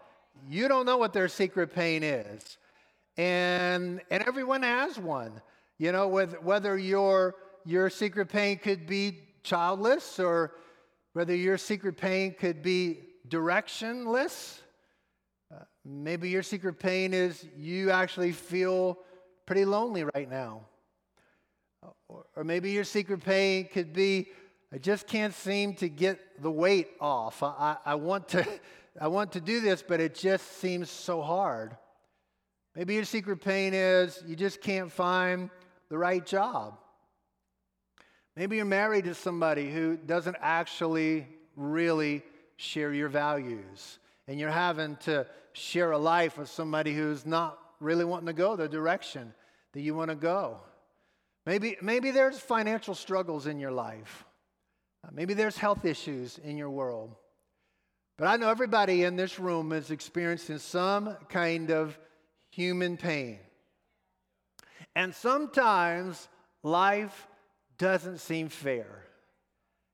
You 0.49 0.69
don't 0.69 0.87
know 0.87 0.97
what 0.97 1.13
their 1.13 1.29
secret 1.29 1.75
pain 1.75 2.03
is. 2.03 2.59
And, 3.17 4.01
and 4.11 4.23
everyone 4.27 4.63
has 4.63 4.99
one. 4.99 5.41
You 5.79 5.93
know, 5.93 6.09
with, 6.09 6.43
whether 6.43 6.77
your, 6.79 7.37
your 7.65 7.91
secret 7.91 8.29
pain 8.29 8.59
could 8.59 8.87
be 8.87 9.19
childless 9.43 10.19
or 10.19 10.53
whether 11.13 11.35
your 11.35 11.59
secret 11.59 11.97
pain 11.97 12.35
could 12.39 12.63
be 12.63 13.01
directionless. 13.29 14.61
Uh, 15.55 15.65
maybe 15.85 16.29
your 16.29 16.43
secret 16.43 16.79
pain 16.79 17.15
is 17.15 17.47
you 17.57 17.91
actually 17.91 18.33
feel 18.33 18.99
pretty 19.47 19.65
lonely 19.65 20.05
right 20.15 20.29
now. 20.29 20.63
Or, 22.09 22.25
or 22.37 22.45
maybe 22.45 22.71
your 22.71 22.85
secret 22.85 23.25
pain 23.25 23.69
could 23.73 23.93
be 23.93 24.29
I 24.75 24.79
just 24.79 25.07
can't 25.07 25.33
seem 25.33 25.75
to 25.75 25.89
get 25.89 26.43
the 26.43 26.51
weight 26.51 26.89
off. 27.01 27.45
I, 27.45 27.47
I, 27.47 27.77
I, 27.93 27.95
want 27.95 28.29
to, 28.31 28.45
I 29.01 29.07
want 29.07 29.31
to 29.33 29.41
do 29.41 29.61
this, 29.61 29.85
but 29.87 30.01
it 30.01 30.17
just 30.17 30.59
seems 30.59 30.91
so 30.91 31.23
hard. 31.23 31.77
Maybe 32.75 32.95
your 32.95 33.05
secret 33.05 33.37
pain 33.37 33.73
is 33.73 34.21
you 34.27 34.35
just 34.35 34.61
can't 34.61 34.91
find 34.91 35.49
the 35.91 35.97
right 35.97 36.27
job. 36.27 36.77
Maybe 38.35 38.57
you're 38.57 38.65
married 38.65 39.05
to 39.05 39.15
somebody 39.15 39.71
who 39.71 39.97
doesn't 39.97 40.37
actually 40.41 41.29
really 41.55 42.25
share 42.57 42.93
your 42.93 43.09
values, 43.09 43.99
and 44.27 44.39
you're 44.39 44.51
having 44.51 44.97
to 44.97 45.27
share 45.53 45.93
a 45.93 45.99
life 45.99 46.39
with 46.39 46.49
somebody 46.49 46.95
who's 46.95 47.25
not 47.25 47.59
really 47.81 48.05
wanting 48.05 48.27
to 48.27 48.33
go 48.33 48.57
the 48.57 48.69
direction 48.69 49.35
that 49.73 49.81
you 49.81 49.95
want 49.95 50.11
to 50.11 50.17
go. 50.17 50.61
Maybe, 51.47 51.77
maybe 51.83 52.11
there's 52.11 52.39
financial 52.39 52.95
struggles 52.95 53.47
in 53.47 53.59
your 53.59 53.73
life. 53.73 54.25
Uh, 55.05 55.11
maybe 55.13 55.35
there's 55.35 55.59
health 55.59 55.85
issues 55.85 56.39
in 56.39 56.57
your 56.57 56.71
world. 56.71 57.15
But 58.17 58.29
I 58.29 58.37
know 58.37 58.49
everybody 58.49 59.03
in 59.03 59.17
this 59.17 59.39
room 59.39 59.73
is 59.73 59.91
experiencing 59.91 60.59
some 60.59 61.17
kind 61.29 61.71
of 61.71 61.99
human 62.51 62.97
pain. 62.97 63.41
And 64.95 65.15
sometimes 65.15 66.29
life 66.63 67.27
doesn't 67.77 68.19
seem 68.19 68.49
fair. 68.49 69.05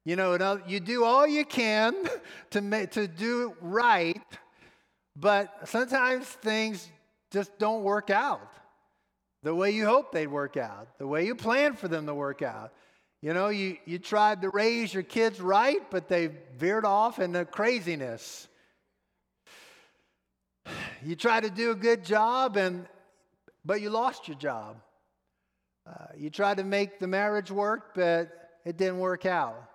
You 0.04 0.16
know, 0.16 0.60
you 0.66 0.80
do 0.80 1.04
all 1.04 1.26
you 1.26 1.44
can 1.44 1.94
to, 2.50 2.60
make, 2.60 2.92
to 2.92 3.06
do 3.06 3.50
it 3.50 3.56
right, 3.60 4.20
but 5.14 5.68
sometimes 5.68 6.26
things 6.26 6.90
just 7.30 7.58
don't 7.58 7.82
work 7.82 8.10
out 8.10 8.50
the 9.42 9.54
way 9.54 9.70
you 9.70 9.86
hope 9.86 10.12
they'd 10.12 10.26
work 10.26 10.56
out, 10.56 10.98
the 10.98 11.06
way 11.06 11.26
you 11.26 11.34
planned 11.34 11.78
for 11.78 11.88
them 11.88 12.06
to 12.06 12.14
work 12.14 12.42
out. 12.42 12.72
You 13.22 13.34
know, 13.34 13.48
you, 13.48 13.76
you 13.84 13.98
tried 13.98 14.42
to 14.42 14.50
raise 14.50 14.92
your 14.92 15.02
kids 15.02 15.40
right, 15.40 15.78
but 15.90 16.08
they 16.08 16.30
veered 16.56 16.84
off 16.84 17.18
into 17.18 17.44
craziness. 17.44 18.48
You 21.02 21.16
tried 21.16 21.44
to 21.44 21.50
do 21.50 21.70
a 21.70 21.74
good 21.74 22.04
job, 22.04 22.58
and 22.58 22.86
but 23.64 23.80
you 23.80 23.88
lost 23.88 24.28
your 24.28 24.36
job. 24.36 24.76
Uh, 25.86 26.08
you 26.14 26.28
tried 26.28 26.58
to 26.58 26.62
make 26.62 26.98
the 26.98 27.06
marriage 27.06 27.50
work, 27.50 27.94
but 27.94 28.50
it 28.66 28.76
didn't 28.76 28.98
work 28.98 29.24
out. 29.24 29.69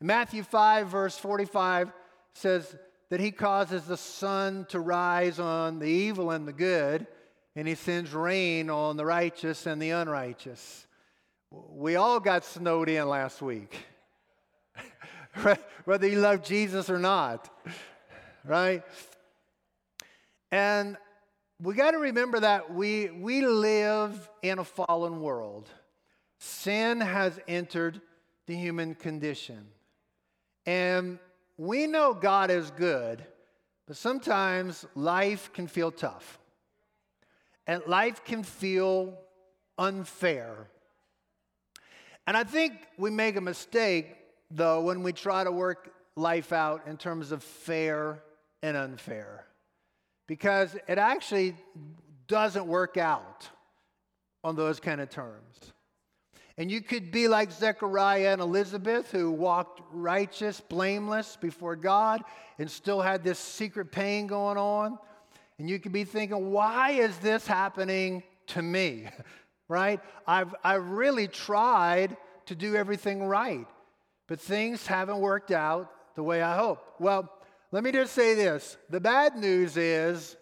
Matthew 0.00 0.44
5, 0.44 0.88
verse 0.88 1.18
45 1.18 1.92
says 2.34 2.76
that 3.10 3.20
he 3.20 3.32
causes 3.32 3.84
the 3.84 3.96
sun 3.96 4.64
to 4.68 4.78
rise 4.78 5.40
on 5.40 5.80
the 5.80 5.88
evil 5.88 6.30
and 6.30 6.46
the 6.46 6.52
good, 6.52 7.06
and 7.56 7.66
he 7.66 7.74
sends 7.74 8.12
rain 8.12 8.70
on 8.70 8.96
the 8.96 9.04
righteous 9.04 9.66
and 9.66 9.82
the 9.82 9.90
unrighteous. 9.90 10.86
We 11.50 11.96
all 11.96 12.20
got 12.20 12.44
snowed 12.44 12.88
in 12.88 13.08
last 13.08 13.42
week, 13.42 13.76
whether 15.84 16.06
you 16.06 16.20
love 16.20 16.44
Jesus 16.44 16.90
or 16.90 16.98
not, 16.98 17.50
right? 18.44 18.82
And 20.52 20.96
we 21.60 21.74
got 21.74 21.90
to 21.92 21.98
remember 21.98 22.38
that 22.40 22.72
we, 22.72 23.10
we 23.10 23.40
live 23.40 24.30
in 24.42 24.60
a 24.60 24.64
fallen 24.64 25.20
world. 25.20 25.68
Sin 26.38 27.00
has 27.00 27.40
entered 27.48 28.00
the 28.46 28.54
human 28.54 28.94
condition. 28.94 29.66
And 30.68 31.18
we 31.56 31.86
know 31.86 32.12
God 32.12 32.50
is 32.50 32.70
good, 32.72 33.24
but 33.86 33.96
sometimes 33.96 34.84
life 34.94 35.50
can 35.54 35.66
feel 35.66 35.90
tough. 35.90 36.38
And 37.66 37.82
life 37.86 38.22
can 38.22 38.42
feel 38.42 39.16
unfair. 39.78 40.68
And 42.26 42.36
I 42.36 42.44
think 42.44 42.74
we 42.98 43.08
make 43.08 43.36
a 43.36 43.40
mistake, 43.40 44.14
though, 44.50 44.82
when 44.82 45.02
we 45.02 45.14
try 45.14 45.42
to 45.42 45.50
work 45.50 45.90
life 46.16 46.52
out 46.52 46.86
in 46.86 46.98
terms 46.98 47.32
of 47.32 47.42
fair 47.42 48.22
and 48.62 48.76
unfair, 48.76 49.46
because 50.26 50.76
it 50.86 50.98
actually 50.98 51.56
doesn't 52.26 52.66
work 52.66 52.98
out 52.98 53.48
on 54.44 54.54
those 54.54 54.80
kind 54.80 55.00
of 55.00 55.08
terms. 55.08 55.72
And 56.58 56.72
you 56.72 56.80
could 56.80 57.12
be 57.12 57.28
like 57.28 57.52
Zechariah 57.52 58.32
and 58.32 58.40
Elizabeth, 58.40 59.12
who 59.12 59.30
walked 59.30 59.80
righteous, 59.92 60.60
blameless 60.60 61.38
before 61.40 61.76
God, 61.76 62.22
and 62.58 62.68
still 62.68 63.00
had 63.00 63.22
this 63.22 63.38
secret 63.38 63.92
pain 63.92 64.26
going 64.26 64.58
on. 64.58 64.98
And 65.60 65.70
you 65.70 65.78
could 65.78 65.92
be 65.92 66.02
thinking, 66.02 66.50
why 66.50 66.90
is 66.90 67.16
this 67.18 67.46
happening 67.46 68.24
to 68.48 68.60
me? 68.60 69.08
right? 69.68 70.00
I've, 70.26 70.52
I've 70.64 70.88
really 70.90 71.28
tried 71.28 72.16
to 72.46 72.56
do 72.56 72.74
everything 72.74 73.24
right, 73.24 73.66
but 74.26 74.40
things 74.40 74.84
haven't 74.84 75.20
worked 75.20 75.52
out 75.52 75.92
the 76.16 76.24
way 76.24 76.42
I 76.42 76.56
hope. 76.56 76.82
Well, 76.98 77.32
let 77.70 77.84
me 77.84 77.92
just 77.92 78.14
say 78.14 78.34
this 78.34 78.76
the 78.90 79.00
bad 79.00 79.36
news 79.36 79.76
is 79.76 80.36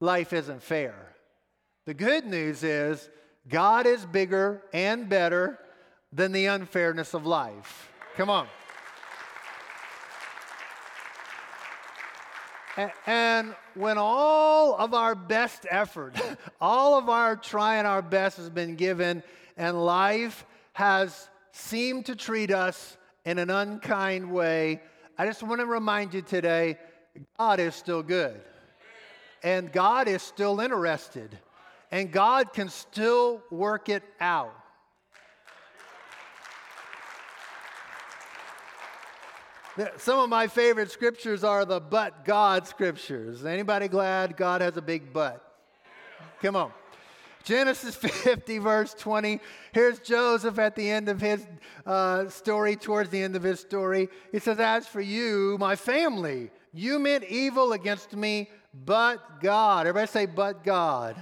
life 0.00 0.32
isn't 0.32 0.64
fair. 0.64 1.14
The 1.84 1.94
good 1.94 2.24
news 2.24 2.64
is 2.64 3.08
God 3.48 3.86
is 3.86 4.06
bigger 4.06 4.62
and 4.72 5.08
better 5.08 5.58
than 6.12 6.32
the 6.32 6.46
unfairness 6.46 7.14
of 7.14 7.26
life. 7.26 7.90
Come 8.16 8.30
on. 8.30 8.46
And 13.06 13.54
when 13.74 13.98
all 13.98 14.74
of 14.76 14.94
our 14.94 15.14
best 15.14 15.66
effort, 15.70 16.20
all 16.60 16.98
of 16.98 17.08
our 17.08 17.36
trying 17.36 17.86
our 17.86 18.02
best 18.02 18.36
has 18.38 18.50
been 18.50 18.74
given, 18.76 19.22
and 19.56 19.84
life 19.84 20.44
has 20.72 21.28
seemed 21.52 22.06
to 22.06 22.16
treat 22.16 22.50
us 22.50 22.96
in 23.24 23.38
an 23.38 23.50
unkind 23.50 24.30
way, 24.30 24.82
I 25.16 25.26
just 25.26 25.42
want 25.42 25.60
to 25.60 25.66
remind 25.66 26.14
you 26.14 26.22
today 26.22 26.78
God 27.38 27.60
is 27.60 27.74
still 27.74 28.02
good. 28.02 28.40
And 29.44 29.70
God 29.70 30.08
is 30.08 30.22
still 30.22 30.58
interested. 30.58 31.38
And 31.90 32.10
God 32.10 32.52
can 32.52 32.68
still 32.68 33.42
work 33.50 33.88
it 33.88 34.02
out. 34.20 34.54
Some 39.96 40.20
of 40.20 40.28
my 40.28 40.46
favorite 40.46 40.92
scriptures 40.92 41.42
are 41.42 41.64
the 41.64 41.80
but 41.80 42.24
God 42.24 42.66
scriptures. 42.68 43.44
Anybody 43.44 43.88
glad 43.88 44.36
God 44.36 44.60
has 44.60 44.76
a 44.76 44.82
big 44.82 45.12
butt? 45.12 45.42
Come 46.40 46.54
on. 46.54 46.72
Genesis 47.42 47.94
50, 47.96 48.58
verse 48.58 48.94
20. 48.94 49.40
Here's 49.72 49.98
Joseph 49.98 50.58
at 50.58 50.76
the 50.76 50.88
end 50.88 51.08
of 51.08 51.20
his 51.20 51.46
uh, 51.84 52.28
story, 52.28 52.76
towards 52.76 53.10
the 53.10 53.20
end 53.20 53.34
of 53.34 53.42
his 53.42 53.60
story. 53.60 54.08
He 54.32 54.38
says, 54.38 54.60
As 54.60 54.86
for 54.86 55.00
you, 55.00 55.56
my 55.58 55.76
family, 55.76 56.50
you 56.72 56.98
meant 56.98 57.24
evil 57.24 57.72
against 57.72 58.14
me, 58.14 58.50
but 58.84 59.40
God. 59.40 59.86
Everybody 59.86 60.10
say, 60.10 60.26
but 60.26 60.64
God. 60.64 61.16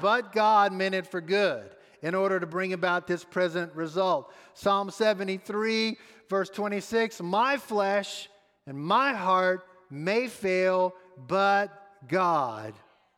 But 0.00 0.32
God 0.32 0.72
meant 0.72 0.94
it 0.94 1.06
for 1.06 1.20
good 1.20 1.70
in 2.02 2.14
order 2.14 2.38
to 2.38 2.46
bring 2.46 2.72
about 2.72 3.06
this 3.06 3.24
present 3.24 3.74
result. 3.74 4.32
Psalm 4.52 4.90
73, 4.90 5.96
verse 6.28 6.50
26 6.50 7.22
My 7.22 7.56
flesh 7.56 8.28
and 8.66 8.78
my 8.78 9.14
heart 9.14 9.66
may 9.90 10.28
fail, 10.28 10.94
but 11.26 11.70
God 12.08 12.74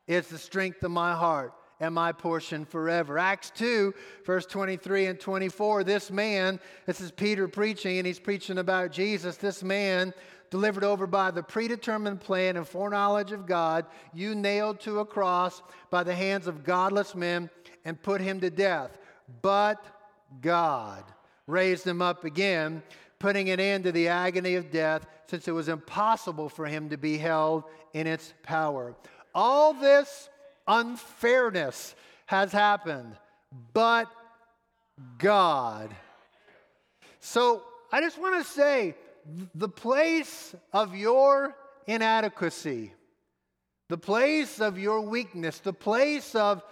is 0.06 0.28
the 0.28 0.38
strength 0.38 0.82
of 0.82 0.90
my 0.90 1.14
heart 1.14 1.52
and 1.80 1.94
my 1.94 2.12
portion 2.12 2.64
forever. 2.64 3.18
Acts 3.18 3.50
2, 3.50 3.92
verse 4.24 4.46
23 4.46 5.06
and 5.06 5.20
24. 5.20 5.84
This 5.84 6.10
man, 6.10 6.58
this 6.86 7.00
is 7.00 7.10
Peter 7.10 7.48
preaching, 7.48 7.98
and 7.98 8.06
he's 8.06 8.18
preaching 8.18 8.58
about 8.58 8.92
Jesus. 8.92 9.36
This 9.36 9.62
man, 9.62 10.14
delivered 10.50 10.84
over 10.84 11.06
by 11.06 11.30
the 11.30 11.42
predetermined 11.42 12.20
plan 12.20 12.56
and 12.56 12.66
foreknowledge 12.66 13.32
of 13.32 13.46
God, 13.46 13.86
you 14.14 14.34
nailed 14.34 14.80
to 14.80 15.00
a 15.00 15.04
cross 15.04 15.62
by 15.90 16.02
the 16.02 16.14
hands 16.14 16.46
of 16.46 16.64
godless 16.64 17.14
men 17.14 17.50
and 17.84 18.02
put 18.02 18.20
him 18.20 18.40
to 18.40 18.50
death. 18.50 18.96
But 19.42 19.84
God 20.40 21.04
raised 21.46 21.86
him 21.86 22.02
up 22.02 22.24
again, 22.24 22.82
putting 23.18 23.50
an 23.50 23.60
end 23.60 23.84
to 23.84 23.92
the 23.92 24.08
agony 24.08 24.54
of 24.54 24.70
death, 24.70 25.06
since 25.26 25.48
it 25.48 25.52
was 25.52 25.68
impossible 25.68 26.48
for 26.48 26.66
him 26.66 26.88
to 26.90 26.96
be 26.96 27.18
held 27.18 27.64
in 27.92 28.06
its 28.06 28.34
power. 28.42 28.94
All 29.34 29.72
this 29.72 30.28
unfairness 30.68 31.94
has 32.26 32.52
happened, 32.52 33.16
but 33.72 34.08
God. 35.18 35.94
So 37.20 37.62
I 37.92 38.00
just 38.00 38.18
want 38.18 38.44
to 38.44 38.50
say 38.50 38.94
the 39.54 39.68
place 39.68 40.54
of 40.72 40.94
your 40.94 41.56
inadequacy, 41.86 42.92
the 43.88 43.98
place 43.98 44.60
of 44.60 44.78
your 44.78 45.00
weakness, 45.00 45.58
the 45.58 45.72
place 45.72 46.34
of 46.34 46.62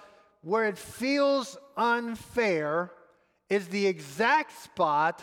where 0.43 0.65
it 0.65 0.79
feels 0.79 1.57
unfair 1.77 2.93
is 3.49 3.69
the 3.69 3.87
exact 3.87 4.63
spot 4.63 5.23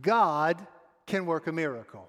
God 0.00 0.66
can 1.06 1.26
work 1.26 1.46
a 1.46 1.52
miracle. 1.52 2.08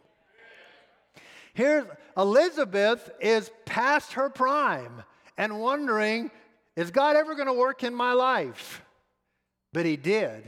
Here, 1.53 1.97
Elizabeth 2.15 3.09
is 3.19 3.49
past 3.65 4.13
her 4.13 4.29
prime 4.29 5.03
and 5.37 5.59
wondering, 5.59 6.31
is 6.75 6.91
God 6.91 7.15
ever 7.15 7.35
going 7.35 7.47
to 7.47 7.53
work 7.53 7.83
in 7.83 7.93
my 7.95 8.13
life? 8.13 8.83
But 9.73 9.85
He 9.85 9.97
did. 9.97 10.43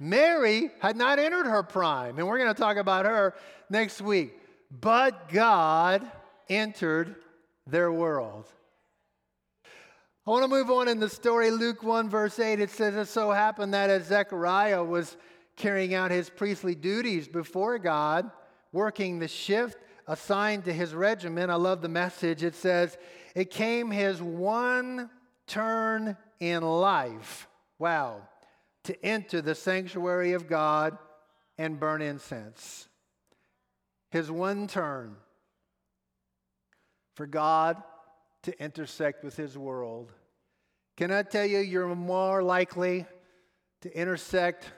Mary 0.00 0.70
had 0.80 0.96
not 0.96 1.18
entered 1.18 1.46
her 1.46 1.62
prime, 1.62 2.18
and 2.18 2.26
we're 2.26 2.38
going 2.38 2.52
to 2.52 2.58
talk 2.58 2.78
about 2.78 3.04
her 3.04 3.34
next 3.68 4.00
week. 4.00 4.32
But 4.70 5.28
God 5.28 6.10
entered 6.48 7.16
their 7.66 7.92
world. 7.92 8.46
I 10.26 10.30
want 10.30 10.44
to 10.44 10.48
move 10.48 10.70
on 10.70 10.88
in 10.88 11.00
the 11.00 11.08
story. 11.08 11.50
Luke 11.50 11.82
1, 11.82 12.08
verse 12.08 12.38
8, 12.38 12.60
it 12.60 12.70
says, 12.70 12.94
It 12.96 13.08
so 13.08 13.30
happened 13.30 13.74
that 13.74 13.90
as 13.90 14.06
Zechariah 14.06 14.82
was 14.82 15.16
carrying 15.56 15.92
out 15.92 16.10
his 16.10 16.30
priestly 16.30 16.74
duties 16.74 17.28
before 17.28 17.78
God, 17.78 18.30
working 18.72 19.18
the 19.18 19.28
shift 19.28 19.76
assigned 20.06 20.64
to 20.64 20.72
his 20.72 20.94
regiment, 20.94 21.50
I 21.50 21.56
love 21.56 21.82
the 21.82 21.88
message. 21.88 22.42
It 22.42 22.54
says, 22.54 22.96
It 23.34 23.50
came 23.50 23.90
his 23.90 24.22
one 24.22 25.10
turn 25.46 26.16
in 26.38 26.62
life. 26.62 27.48
Wow. 27.78 28.22
To 28.84 29.04
enter 29.04 29.40
the 29.40 29.54
sanctuary 29.54 30.32
of 30.32 30.48
God 30.48 30.96
and 31.58 31.78
burn 31.78 32.00
incense. 32.00 32.88
His 34.10 34.30
one 34.30 34.66
turn 34.66 35.16
for 37.14 37.26
God 37.26 37.82
to 38.42 38.62
intersect 38.62 39.22
with 39.22 39.36
his 39.36 39.58
world. 39.58 40.12
Can 40.96 41.12
I 41.12 41.22
tell 41.22 41.44
you, 41.44 41.58
you're 41.58 41.94
more 41.94 42.42
likely 42.42 43.06
to 43.82 43.96
intersect 43.96 44.70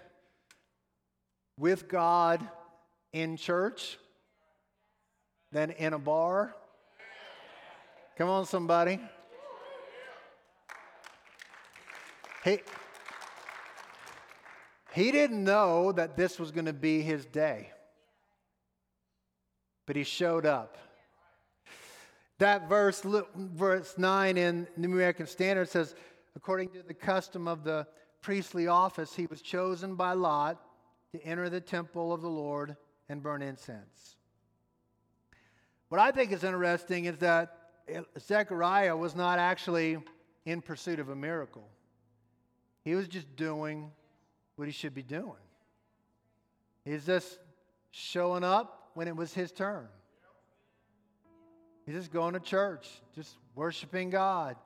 with 1.59 1.89
God 1.89 2.47
in 3.13 3.37
church 3.37 3.99
than 5.53 5.71
in 5.71 5.93
a 5.93 5.99
bar? 5.99 6.55
Come 8.17 8.29
on, 8.29 8.45
somebody. 8.47 9.01
He, 12.45 12.59
he 14.93 15.11
didn't 15.11 15.43
know 15.43 15.93
that 15.93 16.17
this 16.17 16.39
was 16.39 16.51
going 16.51 16.67
to 16.67 16.73
be 16.73 17.03
his 17.03 17.25
day, 17.27 17.71
but 19.87 19.97
he 19.97 20.05
showed 20.05 20.47
up. 20.47 20.77
That 22.39 22.69
verse, 22.69 23.03
verse 23.35 23.95
9 23.97 24.37
in 24.37 24.67
the 24.77 24.85
American 24.85 25.27
Standard 25.27 25.69
says, 25.69 25.95
according 26.35 26.71
to 26.71 26.83
the 26.83 26.95
custom 26.95 27.47
of 27.47 27.65
the 27.65 27.87
priestly 28.21 28.67
office, 28.67 29.15
he 29.15 29.27
was 29.27 29.43
chosen 29.43 29.95
by 29.95 30.13
Lot 30.13 30.61
to 31.13 31.23
enter 31.23 31.49
the 31.49 31.61
temple 31.61 32.13
of 32.13 32.23
the 32.23 32.29
Lord 32.29 32.77
and 33.09 33.23
burn 33.23 33.43
incense. 33.43 34.17
What 35.89 36.01
I 36.01 36.11
think 36.11 36.33
is 36.33 36.43
interesting 36.43 37.05
is 37.05 37.19
that 37.19 37.59
Zechariah 38.19 38.97
was 38.97 39.15
not 39.15 39.39
actually 39.39 39.99
in 40.47 40.63
pursuit 40.63 40.99
of 40.99 41.11
a 41.11 41.17
miracle. 41.17 41.69
He 42.85 42.95
was 42.95 43.09
just 43.09 43.37
doing 43.37 43.91
what 44.57 44.69
he 44.69 44.73
should 44.73 44.95
be 44.95 45.03
doing. 45.03 45.33
He's 46.85 47.07
just 47.07 47.39
showing 47.91 48.45
up 48.45 48.91
when 48.95 49.09
it 49.09 49.17
was 49.17 49.33
his 49.33 49.53
turn. 49.53 49.89
He's 51.87 51.95
just 51.95 52.13
going 52.13 52.35
to 52.35 52.41
church, 52.41 52.89
just 53.15 53.37
worshiping 53.55 54.11
God, 54.11 54.57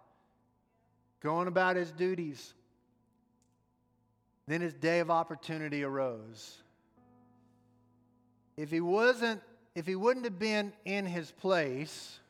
going 1.22 1.48
about 1.48 1.76
his 1.76 1.90
duties. 1.92 2.54
Then 4.46 4.60
his 4.60 4.74
day 4.74 5.00
of 5.00 5.10
opportunity 5.10 5.82
arose. 5.82 6.62
If 8.56 8.70
he 8.70 8.80
wasn't, 8.80 9.42
if 9.74 9.86
he 9.86 9.96
wouldn't 9.96 10.24
have 10.24 10.38
been 10.38 10.72
in 10.84 11.04
his 11.04 11.30
place, 11.30 12.20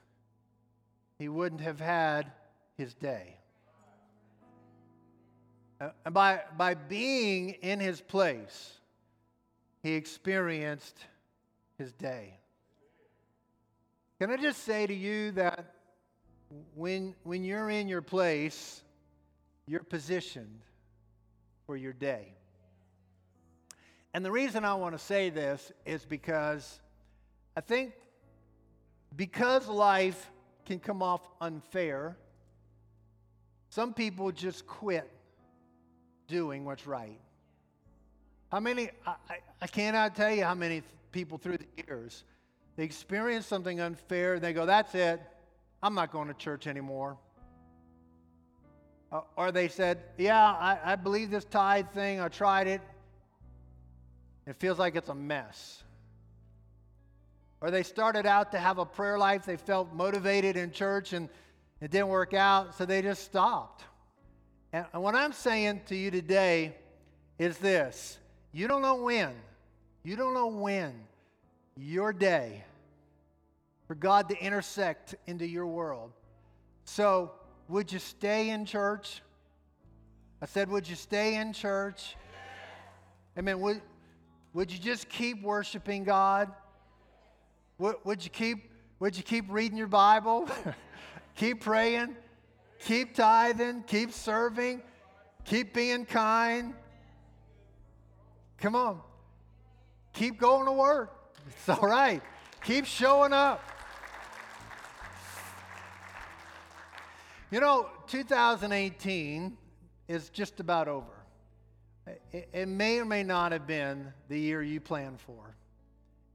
he 1.18 1.28
wouldn't 1.28 1.60
have 1.60 1.80
had 1.80 2.32
his 2.76 2.94
day. 2.94 3.36
Uh, 5.80 5.90
and 6.04 6.14
by, 6.14 6.40
by 6.56 6.74
being 6.74 7.50
in 7.62 7.80
his 7.80 8.00
place, 8.00 8.74
he 9.82 9.94
experienced 9.94 10.96
his 11.78 11.92
day. 11.92 12.38
Can 14.18 14.30
I 14.30 14.36
just 14.36 14.64
say 14.64 14.86
to 14.86 14.94
you 14.94 15.32
that 15.32 15.74
when, 16.74 17.14
when 17.24 17.44
you're 17.44 17.68
in 17.68 17.88
your 17.88 18.02
place, 18.02 18.82
you're 19.66 19.82
positioned 19.82 20.60
for 21.66 21.76
your 21.76 21.92
day. 21.92 22.32
And 24.14 24.24
the 24.24 24.30
reason 24.30 24.64
I 24.64 24.74
want 24.74 24.94
to 24.94 24.98
say 24.98 25.28
this 25.28 25.72
is 25.84 26.06
because 26.06 26.80
I 27.56 27.60
think 27.60 27.92
because 29.14 29.68
life 29.68 30.30
can 30.64 30.78
come 30.78 31.02
off 31.02 31.28
unfair, 31.40 32.16
some 33.68 33.92
people 33.92 34.32
just 34.32 34.66
quit 34.66 35.10
doing 36.26 36.64
what's 36.64 36.86
right. 36.86 37.18
How 38.50 38.60
many, 38.60 38.90
I, 39.06 39.14
I 39.60 39.66
cannot 39.66 40.14
tell 40.14 40.30
you 40.30 40.44
how 40.44 40.54
many 40.54 40.82
people 41.12 41.38
through 41.38 41.58
the 41.58 41.84
years, 41.86 42.24
they 42.76 42.84
experience 42.84 43.46
something 43.46 43.80
unfair 43.80 44.34
and 44.34 44.42
they 44.42 44.52
go, 44.52 44.66
that's 44.66 44.94
it, 44.94 45.20
I'm 45.82 45.94
not 45.94 46.12
going 46.12 46.28
to 46.28 46.34
church 46.34 46.66
anymore. 46.66 47.16
Uh, 49.12 49.20
or 49.36 49.52
they 49.52 49.68
said, 49.68 49.98
yeah, 50.18 50.44
I, 50.44 50.78
I 50.84 50.96
believe 50.96 51.30
this 51.30 51.44
tithe 51.44 51.90
thing, 51.90 52.20
I 52.20 52.28
tried 52.28 52.66
it, 52.66 52.80
it 54.46 54.56
feels 54.56 54.78
like 54.78 54.96
it's 54.96 55.08
a 55.08 55.14
mess. 55.14 55.82
Or 57.60 57.70
they 57.70 57.82
started 57.82 58.26
out 58.26 58.52
to 58.52 58.58
have 58.58 58.78
a 58.78 58.84
prayer 58.84 59.18
life, 59.18 59.44
they 59.44 59.56
felt 59.56 59.92
motivated 59.92 60.56
in 60.56 60.70
church 60.70 61.12
and 61.12 61.28
it 61.80 61.90
didn't 61.90 62.08
work 62.08 62.34
out, 62.34 62.74
so 62.76 62.86
they 62.86 63.02
just 63.02 63.24
stopped. 63.24 63.84
And 64.92 65.02
what 65.02 65.14
I'm 65.14 65.32
saying 65.32 65.82
to 65.86 65.96
you 65.96 66.10
today 66.10 66.76
is 67.38 67.56
this 67.58 68.18
you 68.52 68.68
don't 68.68 68.82
know 68.82 68.96
when, 68.96 69.32
you 70.02 70.16
don't 70.16 70.34
know 70.34 70.48
when 70.48 70.92
your 71.76 72.12
day 72.12 72.64
for 73.86 73.94
God 73.94 74.28
to 74.28 74.38
intersect 74.38 75.14
into 75.26 75.46
your 75.46 75.66
world. 75.66 76.12
So, 76.84 77.32
would 77.68 77.92
you 77.92 77.98
stay 77.98 78.50
in 78.50 78.64
church? 78.64 79.22
I 80.42 80.46
said, 80.46 80.68
would 80.68 80.88
you 80.88 80.96
stay 80.96 81.36
in 81.36 81.52
church? 81.52 82.16
Amen. 83.38 83.60
Would, 83.60 83.80
would 84.52 84.70
you 84.70 84.78
just 84.78 85.08
keep 85.08 85.42
worshiping 85.42 86.04
God? 86.04 86.52
Would, 87.78 87.96
would 88.04 88.24
you 88.24 88.30
keep 88.30 88.70
would 88.98 89.14
you 89.14 89.22
keep 89.22 89.44
reading 89.50 89.76
your 89.76 89.88
Bible? 89.88 90.48
keep 91.34 91.60
praying? 91.60 92.16
Keep 92.86 93.16
tithing, 93.16 93.82
keep 93.88 94.12
serving, 94.12 94.80
keep 95.44 95.74
being 95.74 96.04
kind. 96.04 96.72
Come 98.58 98.76
on. 98.76 99.00
Keep 100.12 100.38
going 100.38 100.66
to 100.66 100.72
work. 100.72 101.12
It's 101.48 101.68
all 101.68 101.88
right. 101.88 102.22
Keep 102.64 102.86
showing 102.86 103.32
up. 103.32 103.60
You 107.50 107.58
know, 107.58 107.88
2018 108.06 109.56
is 110.06 110.28
just 110.30 110.60
about 110.60 110.86
over. 110.86 111.06
It, 112.32 112.48
it, 112.52 112.68
may 112.68 113.00
or 113.00 113.04
may 113.04 113.24
not 113.24 113.50
have 113.50 113.66
been 113.66 114.12
the 114.28 114.38
year 114.38 114.62
you 114.62 114.80
planned 114.80 115.20
for. 115.20 115.56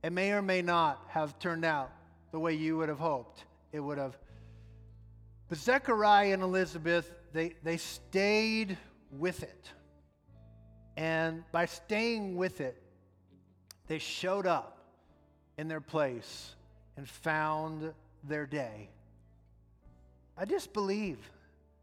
It 0.04 0.12
may 0.12 0.32
or 0.34 0.42
may 0.42 0.62
not 0.62 1.06
have 1.08 1.40
turned 1.40 1.64
out 1.64 1.92
the 2.32 2.40
way 2.40 2.54
you 2.54 2.76
would 2.78 2.90
have 2.90 3.00
hoped 3.00 3.46
it 3.72 3.80
would 3.80 3.98
have 3.98 4.18
but 5.52 5.58
Zechariah 5.58 6.32
and 6.32 6.44
Elizabeth, 6.44 7.12
they, 7.34 7.56
they 7.62 7.76
stayed 7.76 8.78
with 9.12 9.44
it. 9.44 9.70
And 10.96 11.44
by 11.52 11.66
staying 11.66 12.38
with 12.38 12.62
it, 12.62 12.82
they 13.88 14.00
showed 14.00 14.48
up 14.48 14.78
in 15.58 15.68
their 15.68 15.82
place 15.82 16.56
and 16.96 17.06
found 17.06 17.92
their 18.24 18.46
day. 18.46 18.88
I 20.38 20.46
just 20.46 20.72
believe 20.72 21.18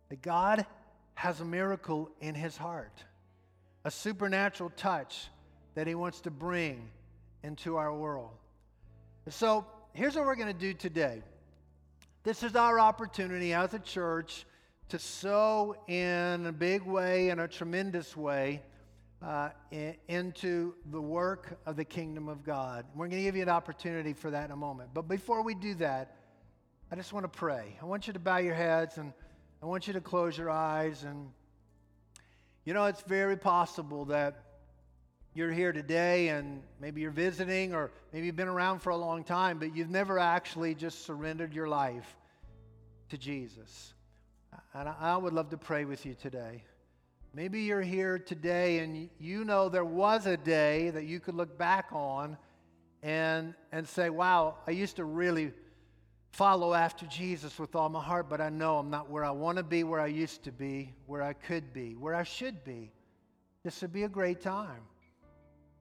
that 0.08 0.22
God 0.22 0.64
has 1.12 1.42
a 1.42 1.44
miracle 1.44 2.10
in 2.22 2.34
his 2.34 2.56
heart, 2.56 3.04
a 3.84 3.90
supernatural 3.90 4.72
touch 4.78 5.28
that 5.74 5.86
he 5.86 5.94
wants 5.94 6.22
to 6.22 6.30
bring 6.30 6.88
into 7.42 7.76
our 7.76 7.94
world. 7.94 8.30
So 9.28 9.66
here's 9.92 10.16
what 10.16 10.24
we're 10.24 10.36
going 10.36 10.54
to 10.54 10.58
do 10.58 10.72
today. 10.72 11.22
This 12.24 12.42
is 12.42 12.56
our 12.56 12.80
opportunity 12.80 13.54
as 13.54 13.74
a 13.74 13.78
church 13.78 14.44
to 14.88 14.98
sow 14.98 15.76
in 15.86 16.46
a 16.46 16.52
big 16.52 16.82
way, 16.82 17.28
in 17.28 17.38
a 17.38 17.46
tremendous 17.46 18.16
way, 18.16 18.60
uh, 19.22 19.50
in, 19.70 19.94
into 20.08 20.74
the 20.90 21.00
work 21.00 21.60
of 21.64 21.76
the 21.76 21.84
kingdom 21.84 22.28
of 22.28 22.42
God. 22.42 22.86
We're 22.94 23.06
going 23.06 23.20
to 23.20 23.22
give 23.22 23.36
you 23.36 23.42
an 23.42 23.48
opportunity 23.48 24.14
for 24.14 24.32
that 24.32 24.46
in 24.46 24.50
a 24.50 24.56
moment. 24.56 24.90
But 24.94 25.02
before 25.02 25.42
we 25.42 25.54
do 25.54 25.74
that, 25.76 26.16
I 26.90 26.96
just 26.96 27.12
want 27.12 27.22
to 27.22 27.28
pray. 27.28 27.76
I 27.80 27.84
want 27.84 28.08
you 28.08 28.12
to 28.12 28.18
bow 28.18 28.38
your 28.38 28.54
heads 28.54 28.98
and 28.98 29.12
I 29.62 29.66
want 29.66 29.86
you 29.86 29.92
to 29.92 30.00
close 30.00 30.36
your 30.36 30.50
eyes. 30.50 31.04
And, 31.04 31.28
you 32.64 32.74
know, 32.74 32.86
it's 32.86 33.02
very 33.02 33.36
possible 33.36 34.06
that 34.06 34.42
you're 35.38 35.52
here 35.52 35.72
today 35.72 36.30
and 36.30 36.60
maybe 36.80 37.00
you're 37.00 37.12
visiting 37.12 37.72
or 37.72 37.92
maybe 38.12 38.26
you've 38.26 38.34
been 38.34 38.48
around 38.48 38.80
for 38.80 38.90
a 38.90 38.96
long 38.96 39.22
time, 39.22 39.60
but 39.60 39.74
you've 39.74 39.88
never 39.88 40.18
actually 40.18 40.74
just 40.74 41.06
surrendered 41.06 41.54
your 41.54 41.68
life 41.68 42.16
to 43.08 43.16
Jesus. 43.16 43.94
And 44.74 44.88
I 44.88 45.16
would 45.16 45.32
love 45.32 45.48
to 45.50 45.56
pray 45.56 45.84
with 45.84 46.04
you 46.04 46.16
today. 46.20 46.64
Maybe 47.32 47.60
you're 47.60 47.82
here 47.82 48.18
today 48.18 48.80
and 48.80 49.08
you 49.20 49.44
know 49.44 49.68
there 49.68 49.84
was 49.84 50.26
a 50.26 50.36
day 50.36 50.90
that 50.90 51.04
you 51.04 51.20
could 51.20 51.36
look 51.36 51.56
back 51.56 51.86
on 51.92 52.36
and, 53.04 53.54
and 53.70 53.86
say, 53.86 54.10
wow, 54.10 54.56
I 54.66 54.72
used 54.72 54.96
to 54.96 55.04
really 55.04 55.52
follow 56.32 56.74
after 56.74 57.06
Jesus 57.06 57.60
with 57.60 57.76
all 57.76 57.88
my 57.88 58.02
heart, 58.02 58.28
but 58.28 58.40
I 58.40 58.48
know 58.48 58.78
I'm 58.78 58.90
not 58.90 59.08
where 59.08 59.24
I 59.24 59.30
want 59.30 59.58
to 59.58 59.62
be, 59.62 59.84
where 59.84 60.00
I 60.00 60.08
used 60.08 60.42
to 60.44 60.50
be, 60.50 60.94
where 61.06 61.22
I 61.22 61.32
could 61.32 61.72
be, 61.72 61.94
where 61.94 62.16
I 62.16 62.24
should 62.24 62.64
be. 62.64 62.90
This 63.62 63.80
would 63.82 63.92
be 63.92 64.02
a 64.02 64.08
great 64.08 64.40
time 64.40 64.80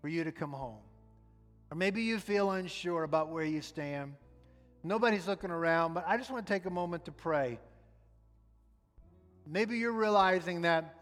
for 0.07 0.11
you 0.11 0.23
to 0.23 0.31
come 0.31 0.53
home. 0.53 0.79
Or 1.69 1.75
maybe 1.75 2.01
you 2.01 2.17
feel 2.17 2.51
unsure 2.51 3.03
about 3.03 3.27
where 3.27 3.43
you 3.43 3.61
stand. 3.61 4.13
Nobody's 4.81 5.27
looking 5.27 5.51
around, 5.51 5.95
but 5.95 6.05
I 6.07 6.15
just 6.15 6.31
want 6.31 6.47
to 6.47 6.53
take 6.53 6.65
a 6.65 6.69
moment 6.69 7.03
to 7.03 7.11
pray. 7.11 7.59
Maybe 9.45 9.77
you're 9.77 9.91
realizing 9.91 10.61
that 10.61 10.95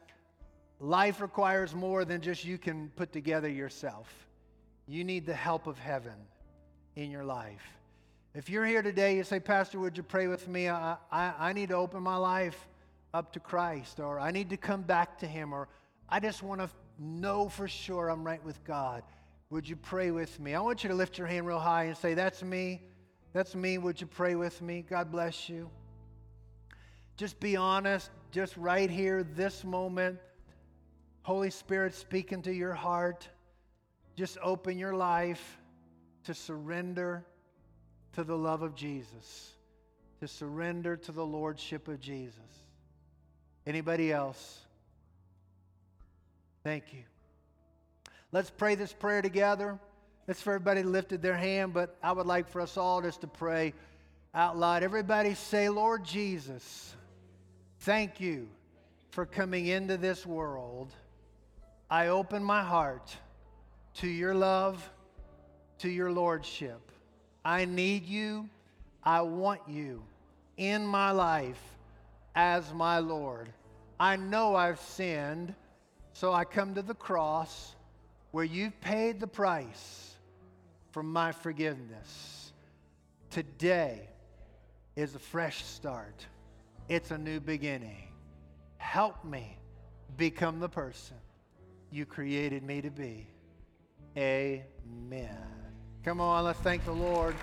life 0.79 1.21
requires 1.21 1.75
more 1.75 2.03
than 2.03 2.19
just 2.19 2.45
you 2.45 2.57
can 2.57 2.89
put 2.95 3.13
together 3.13 3.47
yourself. 3.47 4.11
You 4.87 5.03
need 5.03 5.27
the 5.27 5.35
help 5.35 5.67
of 5.67 5.77
heaven 5.77 6.17
in 6.95 7.11
your 7.11 7.25
life. 7.25 7.61
If 8.33 8.49
you're 8.49 8.65
here 8.65 8.81
today, 8.81 9.17
you 9.17 9.23
say, 9.23 9.39
Pastor, 9.39 9.77
would 9.77 9.97
you 9.97 10.01
pray 10.01 10.25
with 10.25 10.47
me? 10.47 10.67
I, 10.67 10.97
I, 11.11 11.33
I 11.37 11.53
need 11.53 11.69
to 11.69 11.75
open 11.75 12.01
my 12.01 12.17
life 12.17 12.57
up 13.13 13.33
to 13.33 13.39
Christ, 13.39 13.99
or 13.99 14.19
I 14.19 14.31
need 14.31 14.49
to 14.49 14.57
come 14.57 14.81
back 14.81 15.19
to 15.19 15.27
Him, 15.27 15.53
or 15.53 15.67
I 16.09 16.19
just 16.19 16.41
want 16.41 16.61
to 16.61 16.71
know 16.97 17.49
for 17.49 17.67
sure 17.67 18.09
I'm 18.09 18.23
right 18.23 18.43
with 18.43 18.63
God. 18.63 19.03
Would 19.49 19.67
you 19.67 19.75
pray 19.75 20.11
with 20.11 20.39
me? 20.39 20.53
I 20.53 20.59
want 20.59 20.83
you 20.83 20.89
to 20.89 20.95
lift 20.95 21.17
your 21.17 21.27
hand 21.27 21.47
real 21.47 21.59
high 21.59 21.85
and 21.85 21.97
say, 21.97 22.13
That's 22.13 22.43
me. 22.43 22.81
That's 23.33 23.55
me. 23.55 23.77
Would 23.77 24.01
you 24.01 24.07
pray 24.07 24.35
with 24.35 24.61
me? 24.61 24.83
God 24.87 25.11
bless 25.11 25.49
you. 25.49 25.69
Just 27.17 27.39
be 27.39 27.55
honest, 27.55 28.09
just 28.31 28.57
right 28.57 28.89
here, 28.89 29.23
this 29.23 29.63
moment. 29.63 30.19
Holy 31.21 31.49
Spirit 31.49 31.93
speaking 31.93 32.41
to 32.43 32.53
your 32.53 32.73
heart. 32.73 33.27
Just 34.15 34.37
open 34.41 34.77
your 34.77 34.93
life 34.93 35.57
to 36.25 36.33
surrender 36.33 37.25
to 38.13 38.23
the 38.23 38.37
love 38.37 38.61
of 38.61 38.75
Jesus, 38.75 39.53
to 40.21 40.27
surrender 40.27 40.95
to 40.97 41.11
the 41.11 41.25
lordship 41.25 41.87
of 41.87 41.99
Jesus. 41.99 42.39
Anybody 43.65 44.11
else? 44.11 44.64
Thank 46.65 46.93
you. 46.93 47.03
Let's 48.31 48.49
pray 48.49 48.73
this 48.73 48.91
prayer 48.91 49.21
together. 49.21 49.77
It's 50.27 50.41
for 50.41 50.55
everybody 50.55 50.81
lifted 50.81 51.21
their 51.21 51.37
hand, 51.37 51.75
but 51.75 51.95
I 52.01 52.11
would 52.11 52.25
like 52.25 52.49
for 52.49 52.59
us 52.59 52.75
all 52.75 53.03
just 53.03 53.21
to 53.21 53.27
pray 53.27 53.75
out 54.33 54.57
loud. 54.57 54.81
Everybody 54.81 55.35
say, 55.35 55.69
Lord 55.69 56.03
Jesus, 56.03 56.95
thank 57.81 58.19
you 58.19 58.47
for 59.11 59.27
coming 59.27 59.67
into 59.67 59.95
this 59.95 60.25
world. 60.25 60.91
I 61.87 62.07
open 62.07 62.43
my 62.43 62.63
heart 62.63 63.15
to 63.97 64.07
your 64.07 64.33
love, 64.33 64.89
to 65.77 65.87
your 65.87 66.11
lordship. 66.11 66.81
I 67.45 67.65
need 67.65 68.07
you. 68.07 68.49
I 69.03 69.21
want 69.21 69.61
you 69.67 70.01
in 70.57 70.83
my 70.83 71.11
life 71.11 71.61
as 72.33 72.73
my 72.73 72.97
Lord. 72.97 73.49
I 73.99 74.15
know 74.15 74.55
I've 74.55 74.81
sinned, 74.81 75.53
so 76.15 76.31
I 76.31 76.45
come 76.45 76.75
to 76.75 76.81
the 76.81 76.93
cross 76.93 77.75
where 78.31 78.45
you've 78.45 78.79
paid 78.79 79.19
the 79.19 79.27
price 79.27 80.15
for 80.91 81.03
my 81.03 81.33
forgiveness. 81.33 82.53
Today 83.29 84.07
is 84.95 85.13
a 85.13 85.19
fresh 85.19 85.65
start, 85.65 86.25
it's 86.87 87.11
a 87.11 87.17
new 87.17 87.41
beginning. 87.41 88.07
Help 88.77 89.25
me 89.25 89.57
become 90.15 90.61
the 90.61 90.69
person 90.69 91.17
you 91.91 92.05
created 92.05 92.63
me 92.63 92.81
to 92.81 92.89
be. 92.89 93.27
Amen. 94.17 95.37
Come 96.05 96.21
on, 96.21 96.45
let's 96.45 96.59
thank 96.59 96.85
the 96.85 96.93
Lord. 96.93 97.35